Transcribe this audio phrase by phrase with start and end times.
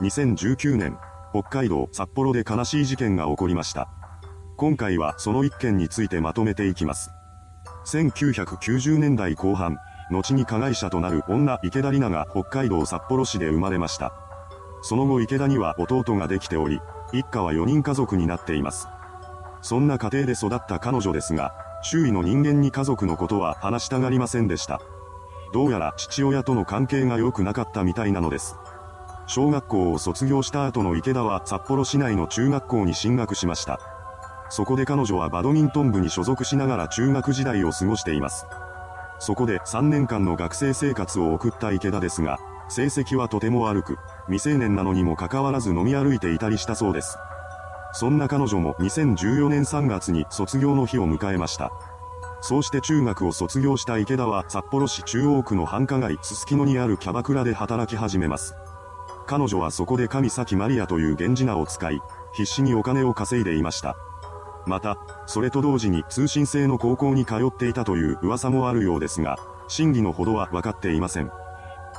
[0.00, 0.98] 2019年、
[1.30, 3.88] 北海道札幌で悲しい事件が起こりました。
[4.56, 7.10] 今回はその一件についてまとめていきます。
[7.86, 9.78] 1990年代後半、
[10.10, 14.12] 後に加害者となる女池田里奈が北海道札幌市で生まれました。
[14.82, 16.80] その後池田には弟ができており、
[17.12, 18.88] 一家は4人家族になっています。
[19.62, 24.80] そんな家庭で育った彼女ですが、周囲の人間に家族のことは話したがりませんでした。
[25.54, 28.56] どうやら父親との関係が良くなかったみたいなのです。
[29.26, 33.80] 小学校を卒業した後の池田は札幌市内の中学校に進学しました。
[34.48, 38.46] そこで彼女はバドミントン部に所属しながら中学時代を過ごしています。
[39.18, 47.18] そこで3年間の学生生活を送った池田ですが、成績はとても悪く、未成年なのにもかかわらず飲み歩いていたりしたそうです。
[47.92, 51.72] そんな彼女も2014年3月に卒業の日を迎えました。
[52.42, 58.54] そうして中学を卒業した池田は札幌市中央区の繁華街すすきのにあるキャバクラで働き始めます。
[59.26, 62.00] 彼女はそこで神崎マリアという源氏名を使い、
[62.32, 63.96] 必死にお金を稼いでいました。
[64.66, 69.36] また、それと同時に通信制の高校に通っていたという噂もあるようですが、
[69.68, 71.30] 真偽のほどは分かっていません。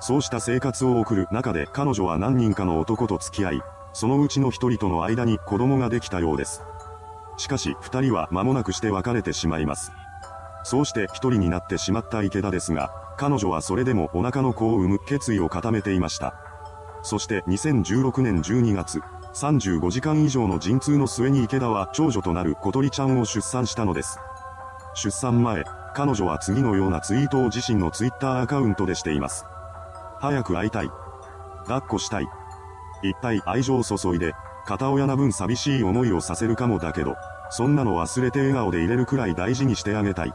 [0.00, 6.62] そうした生活を送る中で彼女は何人かの男と付き合い、そのうちの一人との間に子供ができたようです。
[7.38, 9.92] しかし、二人は間もなくして別れてしまいます。
[10.64, 16.45] そうして一人になってしまった池田ですが、彼女はそれでもお腹の子を産む決意を固めていました。
[17.06, 19.00] そして2016年12月、
[19.32, 24.18] 35時間以上の陣痛の末に池田は長女となる小鳥ちゃんを出産したのです。
[24.94, 25.62] 出産前、
[25.94, 29.44] 彼女は次のようなツイートを自身のツイッターアカウントでしています。
[30.18, 30.90] 早く会いたい。
[31.68, 32.24] 抱っこしたい。
[33.04, 34.34] いっぱい愛情を注いで、
[34.66, 37.14] 片親な分寂しい思いをさせるかもだけど、
[37.50, 40.34] そんなの忘れて笑顔で入れるくらい大事にしてあげたい。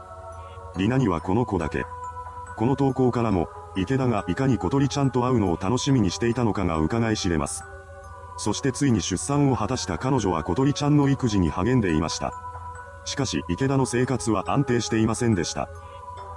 [0.78, 1.84] リナにはこの子だけ。
[2.56, 7.64] この投稿からも、池田がいかに小鳥ちゃんと会うのを楽しみにしていたのかが伺い知れます。
[8.36, 12.32] そしてついに出産を果たした彼女は小鳥ちゃんの育児に励んでいました。
[13.04, 15.68] しかし池田の生活は安定していませんでした。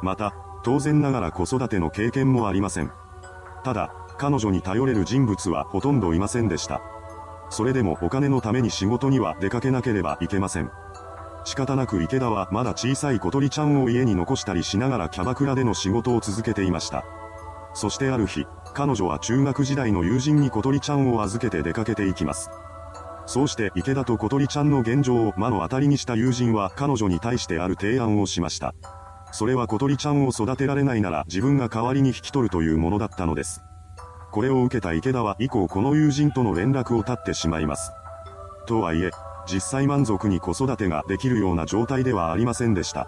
[0.01, 0.33] また、
[0.63, 2.91] 当然ながら子育ての経験もありません。
[3.63, 6.81] ただ、彼女に頼れる人物はほとんどいませんでした。
[7.49, 10.71] それでもお金のために仕事には出かけなければいけません。
[11.43, 17.05] 仕方なく池田はまだ小さい小鳥ちゃんを家に残したりしながらキャバクラでの仕事を続けていました。
[17.75, 22.49] そしてある日、彼女は中学時代の友人に小鳥ちゃんを預けて出かけていきます。
[23.27, 28.73] そうして池田と小鳥ちゃんの現状を目の当たりにした友人は彼女に対してある提案をしました。
[29.31, 33.61] それは小鳥ちゃんを育てられないなら自分が代わりに引き取るというものだったのです。
[34.31, 37.91] これを受けた池田は以降この友人との連絡を絶ってしまいます。
[38.67, 39.11] とはいえ、
[39.51, 43.07] 実際満足に子育てができるような状態ではありませんでした。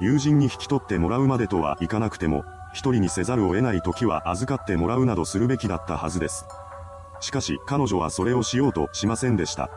[0.00, 2.44] 友人に引き取ってもらうまでとはいかなくても、
[2.78, 6.46] 一人にせざるを得ない時は預かってもらうなどするべきだったはずです。
[7.18, 9.68] しかし彼女はそれをしようとしませんでした。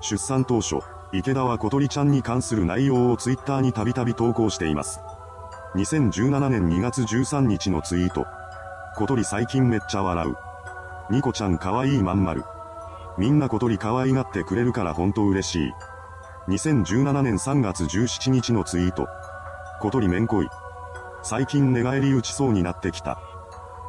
[0.00, 0.76] 出産当初、
[1.12, 5.00] 池田は小鳥ちゃんに関する内容をツイッターにたびたび投稿しています。
[5.74, 8.24] 2017年2月13日のツイート。
[8.96, 10.36] 小鳥最近めっちゃ笑う。
[11.10, 12.44] ニコちゃんかわいいまん丸。
[13.18, 15.72] みんな小鳥可愛がってくれるからほんと嬉しい。
[16.50, 19.08] 2017年3月17日のツイート。
[19.80, 20.48] 小鳥めんこい。
[21.30, 23.20] 最近寝返り打ちそうになってきた。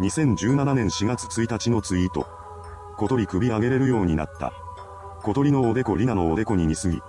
[0.01, 2.27] 2017年4月1日のツイート。
[2.97, 4.51] 小鳥首上げれるようになった。
[5.23, 6.99] 小鳥のおでこリナのおでこに似すぎ。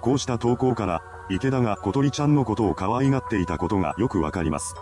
[0.00, 4.76] こうした投稿から、池田が小鳥ちゃんのことを可愛がっていたことがよくわかります。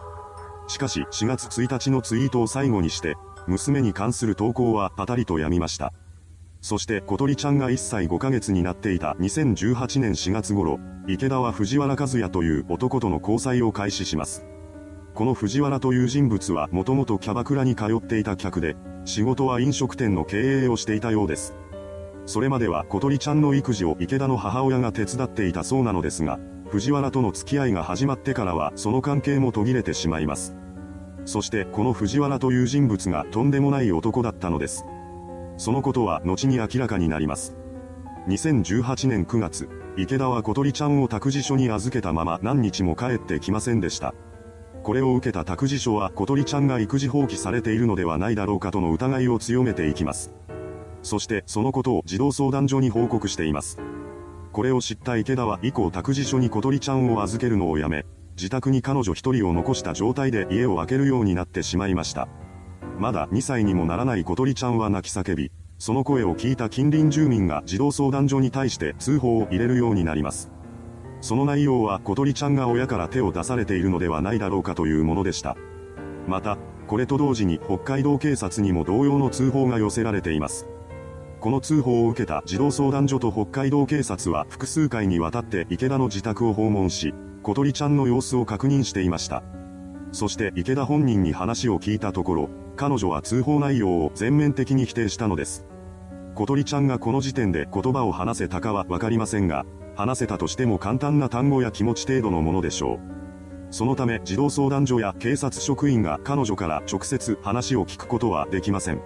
[0.66, 3.16] しかし4月1日のツイートを最後にして、
[3.46, 5.94] 娘に関する投稿はパタリとやみました。
[6.60, 10.78] そして小鳥ちゃんが1歳5ヶ月になっていた2018年4月頃、
[11.08, 14.44] 池田は藤原和也という男との交際を開始します。
[15.14, 21.54] この藤原という人物はもともとキャバクラに通っていた客で、仕事は飲食店の経営をしていたようです。
[22.26, 30.56] それまでは小鳥ちゃんの育児を池田の母親が手伝っていたそうなのですが、藤原との付き合いが始まってからはその関係も途切れてしまいます。
[31.26, 34.84] そしてこの藤原という人物がとんでもない男だったのです。
[35.58, 37.54] そのことは後に明らかになります。
[38.26, 44.12] 2018年9月、池田は小鳥ちゃんを託児所に預けたまま何日も帰ってきませんでした。
[44.84, 50.30] これを受けた託児所は小鳥ちゃんが育児放棄されているのではないだろうかとの疑いを強めていきます。
[51.02, 53.78] そしてそのことを児童相談所に報告しています。
[54.52, 58.04] これを知った池田は以降託児所に小鳥ちゃんを預けるのをやめ、
[58.36, 62.28] 自宅に彼女一人を残した状態で家を空けるようになってしまいました。
[62.98, 70.53] まだ2歳にもならない小鳥ちゃんは泣き叫び、その声を聞いた近隣住民が児童相談所に対して通報を入れるようになります。
[71.24, 75.56] その内容は小鳥ちゃんが親から手を出されているのではないだろうかというものでした。
[76.28, 80.66] また、これと同時に北海道警察にも同様の通報が寄せられています。
[81.40, 89.42] この通報を受けた児童相談所と北海道警察は複数回にわたって池田の自宅を訪問し、小鳥ちゃんの様子を確認していました。
[90.12, 95.64] そして池田本人に話を聞いたところ、彼女は通報内容を全面的に否定したのです。
[96.34, 99.64] 小鳥ちゃんがこの時点で言葉を話せたかはわかりませんが、
[99.96, 103.14] 話せたとしても簡単な単語や気持ち程度のものでしょう。
[103.70, 109.00] そのため児童相談所や警察職員が彼女から直接話を聞くことはできません。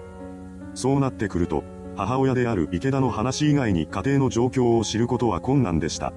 [0.75, 1.65] そうなってくると、
[1.97, 6.13] 母親である池田の話以外に家庭の状況を知ることは困難でした。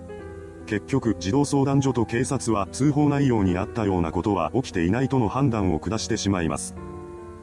[0.68, 6.76] 結局、児童相談所と警察は通報内容にあったようなことは起きていないとの判断を下してしまいます。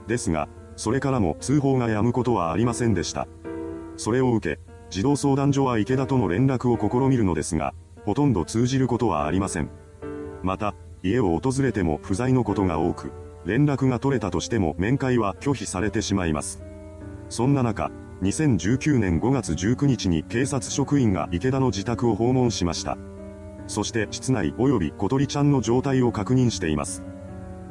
[0.07, 3.27] ですが、それからも通報が止むことはありませんでした。
[3.97, 4.61] それを受け、
[4.91, 7.75] 児童相談所は池田との連絡を試みるのですが、
[8.05, 9.69] ほとんど通じることはありません。
[10.43, 13.13] また、家を訪れても不在のことが多く、
[13.45, 16.63] 連絡が取れたとしても面会は拒否されてしまいます。
[17.29, 17.91] そんな中、
[18.23, 22.99] 2019年5月19日に警察職員が池田の自宅を訪問しました。
[23.67, 27.05] そして室内及び小鳥ちゃんの状態を確認しています。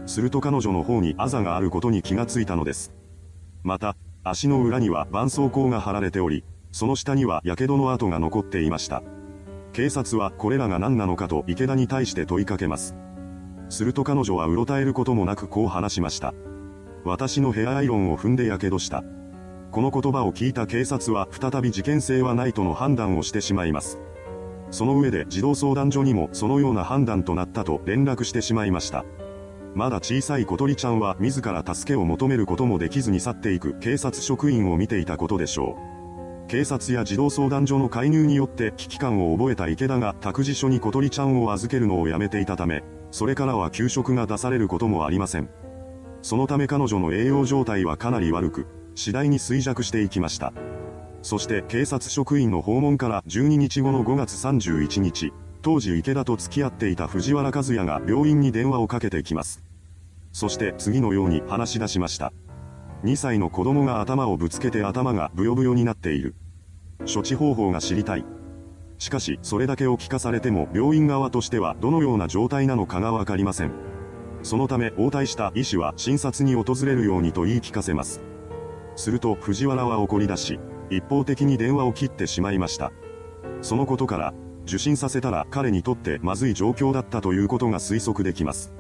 [0.06, 2.94] すると彼女の方にあざがあることに気がついたのです。
[3.64, 9.04] また、足の裏には絆創膏が貼られており、その下には火傷の跡が残っていました。
[9.74, 12.96] 警察はこれらが何なのかと池田に対して問いかけます。
[13.70, 16.34] すると彼女はうろたえることもなくこう話しました。
[17.04, 19.04] 私のヘアアイロンを踏んで火傷した。
[19.72, 24.00] この言葉を聞いた警察は再び事件性はないとの判断をしてしまいます。
[24.72, 29.06] その上で児童相談所にもそのような判断となったと連絡してしまいました。
[29.76, 35.97] まだ小さい小鳥ちゃんは自ら助けを求めることもできずに去っていく警察職員を見ていたことでしょう。
[36.48, 45.50] 警察や児童相談所の介入によって危機感を覚えた池田が託児所に小鳥ちゃんを預けるのをやめていたため、それからは給食が出されることもありません。
[46.22, 50.54] そのため彼女の栄養状態はかなり悪く、次第に衰弱していきました。
[51.22, 59.64] そして警察職員の訪問から12日後の5月31日、当時池田と付き合っていた藤原和也が病院に電話をかけてきます。
[60.32, 62.32] そして次のように話し出しました。
[63.04, 66.36] 2歳の子供が頭をぶつけて頭がブヨブヨになっている。
[67.12, 68.26] 処置方法が知りたい。
[68.98, 73.72] しかし、それだけを聞かされても病院側としてはどのような状態なのかがわかりません。
[74.42, 78.22] そのため応対した医師は診察に訪れるようにと言い聞かせます。
[78.96, 80.60] すると藤原は怒り出し、
[80.90, 82.92] 一方的に電話を切ってしまいました。
[83.62, 84.34] そのことから、
[84.66, 88.74] 受診させたら彼にとってまずい状況だったということが推測できます。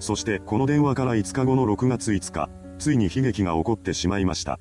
[0.00, 2.50] そしてこの電話から5日後の6月5日、
[2.84, 4.60] ついに悲劇が起こってしまいました。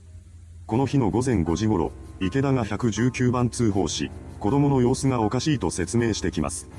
[0.66, 1.92] この日の午前5時頃、
[2.22, 6.70] 池田が119番通報し、子供の様子がおかしいと説明してきます。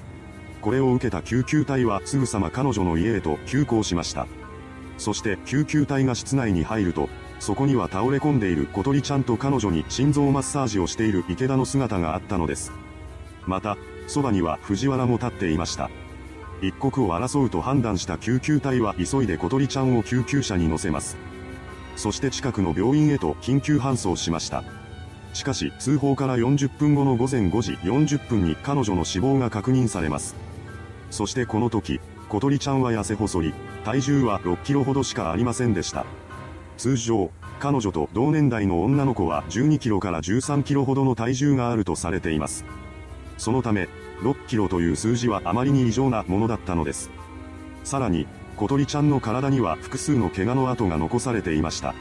[0.62, 4.26] これを受けた救急隊はすぐさま彼女の家へと急行しました。
[4.96, 7.10] そして救急隊が室内に入ると、
[7.40, 12.72] そこには倒れ込んでいる小鳥ちゃんと彼女に心臓マッサージをしている池田の姿があったのです。
[13.46, 13.76] また、
[14.06, 15.90] そばには藤原も立っていました。
[16.66, 21.16] 一刻を争うと判断した救急隊は急いで小鳥ちゃんを救急車に乗せます。
[21.96, 24.64] そして近くの病院へと緊急搬送しました。
[25.32, 30.36] しかし、通報から40分後の午前5時40分に彼女の死亡が確認されます。
[31.10, 36.06] そしてこの時、小鳥ちゃんは痩せ細り、体重は6キロほどしかありませんでした。
[36.76, 42.64] 通常、彼女と同年代の女の子は12キロから13キロほどの体重があるとされています。
[43.38, 43.88] そのため、
[44.24, 47.10] 6キロという数字はあまりに異常なものだったのです。
[47.84, 48.26] さらに、
[48.56, 51.94] 小鳥ちゃんの体には複数の怪我の跡が残されていました。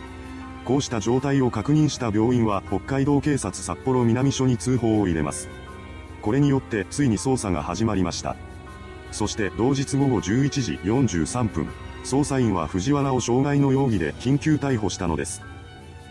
[0.63, 5.50] こうした状態を確認した病院は北海道警察札幌南署に通報を入れます。
[6.22, 8.38] これによってついに捜査が始まりました。
[9.12, 11.68] そして同日午後11時43分、
[12.06, 15.42] 捜査員は藤原を傷害の容疑で緊急逮捕したのです。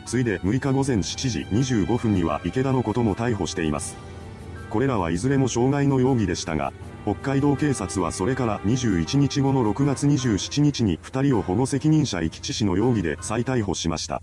[0.05, 4.12] ついで6日午前7時25分には池田のことも逮捕しています。
[4.73, 6.73] これらはいずれも傷害の容疑でしたが、
[7.05, 14.23] 北海道警察はそれから21日後の6月27日に2人を保護責任者遺棄致死の容疑で再逮捕しました。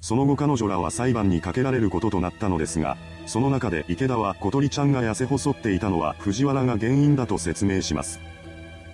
[0.00, 2.96] その後彼女らは裁判にかけられることとなったのですが、
[3.26, 8.20] その中で池田は小鳥ちゃんが痩せ細っていたのは藤原が原因だと説明します。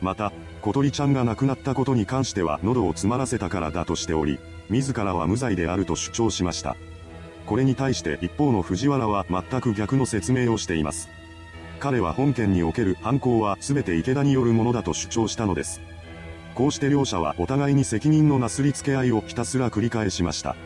[0.00, 4.38] また、小鳥ちゃんが亡くなったことに関しては喉を詰まらせたからだとしており、
[4.71, 6.76] 自らは無罪であると主張しました。
[7.49, 11.09] これに対して一方の藤原は全く逆の説明をしています。
[11.81, 15.81] 彼は本件における犯行は全て池田によるものだと主張したのです。
[16.55, 20.57] こうして両者はお互いに責任のなすりつけ合いをひたすら繰り返しました。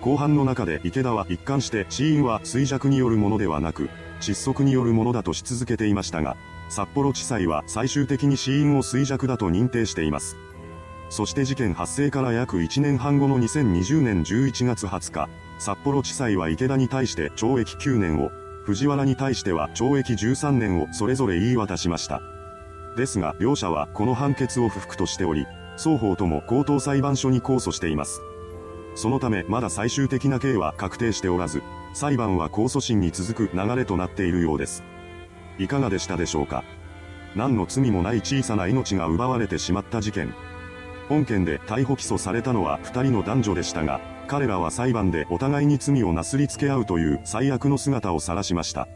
[0.00, 6.36] 後半の中で池田は一貫して死因は衰弱によるものではなく、窒息によるものだとし続けていましたが、
[6.68, 10.36] 札幌地裁は最終的に死因を衰弱だと認定しています。
[11.10, 15.28] そして事件発生から約1年半後の2020年11月20日、
[15.62, 18.32] 札幌地裁は池田に対して懲役9年を、
[18.64, 22.20] 藤原に対しては懲役13年をそれぞれ言い渡しました。
[22.96, 28.22] ですが、両者はこの判決を不服としており、双方とも高等裁判所に控訴しています。
[28.96, 31.62] そのためまだ最終的な刑は確定しておらず、
[31.94, 34.82] 裁判は控訴審に続く流れとなっているようです。
[35.60, 36.64] いかがでしたでしょうか
[37.36, 40.34] 何の罪もない小さな命が奪われてしまった事件。
[41.08, 44.00] 本件で逮捕起訴されたのは二人の男女でしたが、
[44.32, 48.88] 彼らは裁判でお互いに罪をなすりつけ合うという最悪の姿を晒しました。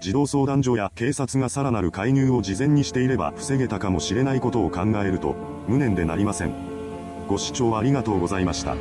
[0.00, 5.34] 児童相談所や警察がさらなる介入を事前にしていれば防げたかもしれないことを考えると、
[5.68, 6.54] 無念でなりません。
[7.28, 8.74] ご視聴ありがとうございました。